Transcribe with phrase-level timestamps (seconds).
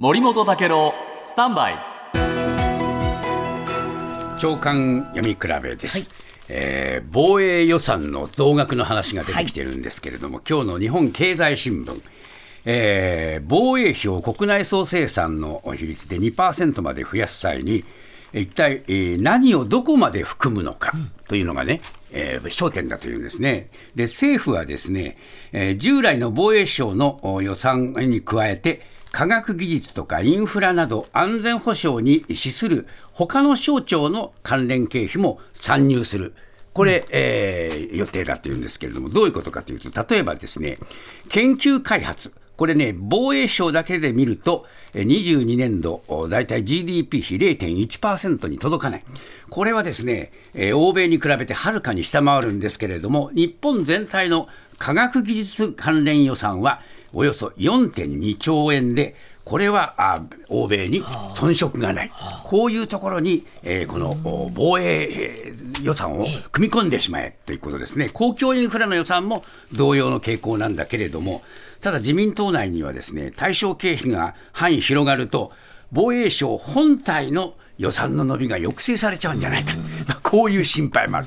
[0.00, 0.92] 森本武郎
[1.22, 1.78] スタンバイ。
[4.40, 6.10] 長官読み比べです、
[6.48, 12.02] えー防衛予算の増額の話が出てきてるんですけれども、今日の日本経済新聞、
[12.64, 17.84] えー防衛費を国内総生産の比率で2%まで増やす際に、
[18.32, 20.92] 一体、えー何をどこまで含むのか
[21.28, 23.68] というのがね、えー焦点だというんですね。
[23.94, 25.16] で、政府はですね、
[25.52, 36.34] えー従来の防衛省のお予算に加えて、科学技術とかインフラなど安全保障に資する他の省庁の関連経費も参入する。
[36.72, 40.78] これ、えー予定だというんですけれども、どういうことかというと、例えばですね、
[41.28, 42.32] 研究開発。
[42.56, 49.04] これね、防衛省だけで見ると、えー22年度、お大体 GDP 比0.1%に届かない。
[49.48, 56.80] これはですね、えー欧米に比べてはるかに下回るんですけれども、日本全体の科学技術関連予算は
[57.14, 62.10] およそ4.2兆円で、これはあ欧米に遜色がない、
[62.44, 71.42] こういうところに、えーこのお防衛えー予算を組み込んでしまえということですね、公共インフラの予算も同様の傾向なんだけれども、
[71.82, 75.52] ただ自民党内にはですね対象経費が範囲広がると、
[75.92, 79.74] 防衛省本体の予算の伸びが抑制されちゃうんじゃないか、
[80.08, 81.26] まあこういう心配もある、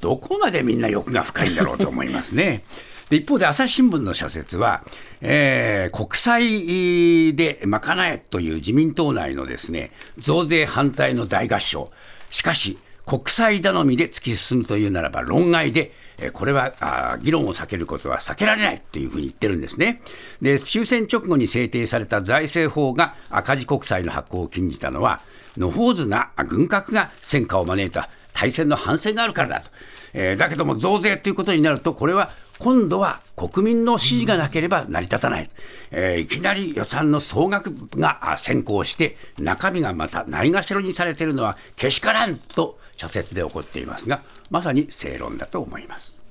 [0.00, 2.62] どこまでみんな欲が深いんだろうと思いますね。
[3.10, 4.82] で一方で朝日新聞の社説は、
[5.20, 11.90] えー国債で賄えという自民党内のですね増税反対の大合唱、
[12.30, 15.92] しかし、国債頼みで突き進むというならば論外で、
[16.32, 20.00] これはあ議論を避けることは避けられないというふうに言ってるんですね。
[20.40, 25.20] で終戦直後に制定された財政法が赤字国債の発行を禁じたのは、
[25.56, 28.08] 野放図な軍拡が戦火を招いた
[28.44, 29.70] 敗戦の反省があるからだと。
[30.12, 35.50] えーだけども増税ということになると、これは今度は国民の支持がなければ成り立たない、
[35.90, 46.23] えーいきなり予算の総額が先行して、中身がまたないがしろにされているのはけしからんと社説で起こっていますが、まさに正論だと思います。